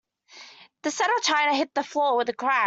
[0.81, 2.59] The set of china hit the floor with a crash.